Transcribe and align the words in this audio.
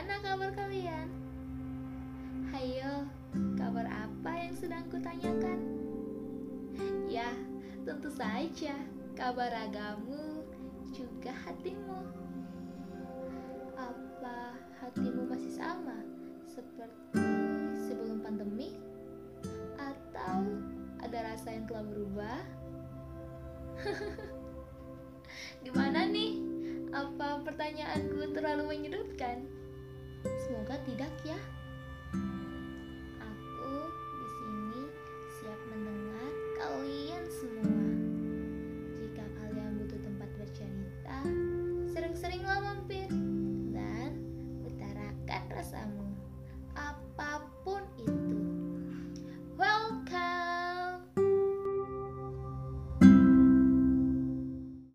Bagaimana 0.00 0.24
kabar 0.24 0.50
kalian? 0.56 1.08
Hayo, 2.56 3.04
kabar 3.52 3.84
apa 3.84 4.32
yang 4.32 4.56
sedang 4.56 4.88
kutanyakan? 4.88 5.60
Ya, 7.04 7.28
tentu 7.84 8.08
saja 8.08 8.80
kabar 9.12 9.52
ragamu 9.52 10.40
juga 10.88 11.36
hatimu. 11.44 12.00
Apa 13.76 14.56
hatimu 14.80 15.28
masih 15.28 15.52
sama 15.52 16.00
seperti 16.48 17.20
sebelum 17.76 18.24
pandemi? 18.24 18.80
Atau 19.76 20.48
ada 21.04 21.28
rasa 21.28 21.60
yang 21.60 21.68
telah 21.68 21.84
berubah? 21.84 22.40
Gimana 25.68 26.08
nih? 26.08 26.40
Apa 26.88 27.44
pertanyaanku 27.44 28.32
terlalu 28.32 28.64
menyudutkan? 28.64 29.59
Semoga 30.50 30.74
tidak 30.82 31.14
ya. 31.22 31.38
Aku 33.22 33.70
di 33.94 34.26
sini 34.34 34.82
siap 35.38 35.60
mendengar 35.70 36.32
kalian 36.58 37.22
semua. 37.30 37.86
Jika 38.98 39.30
kalian 39.38 39.78
butuh 39.78 40.02
tempat 40.02 40.26
bercerita, 40.34 41.22
sering-seringlah 41.94 42.66
mampir. 42.66 43.19